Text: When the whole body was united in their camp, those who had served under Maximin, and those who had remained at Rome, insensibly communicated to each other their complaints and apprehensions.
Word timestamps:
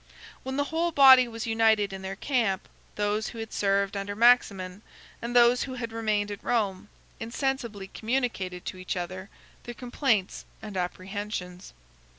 When 0.41 0.57
the 0.57 0.63
whole 0.73 0.91
body 0.91 1.27
was 1.27 1.45
united 1.45 1.93
in 1.93 2.01
their 2.01 2.15
camp, 2.15 2.67
those 2.95 3.27
who 3.27 3.37
had 3.37 3.53
served 3.53 3.95
under 3.95 4.15
Maximin, 4.15 4.81
and 5.21 5.35
those 5.35 5.61
who 5.65 5.75
had 5.75 5.91
remained 5.91 6.31
at 6.31 6.43
Rome, 6.43 6.89
insensibly 7.19 7.87
communicated 7.87 8.65
to 8.65 8.77
each 8.77 8.97
other 8.97 9.29
their 9.65 9.75
complaints 9.75 10.45
and 10.59 10.75
apprehensions. 10.75 11.75